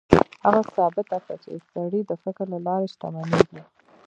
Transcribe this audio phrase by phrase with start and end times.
[0.45, 3.61] هغه ثابته کړه چې سړی د فکر له لارې شتمنېږي.